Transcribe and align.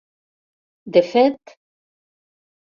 De 0.95 1.05
fet... 1.11 1.55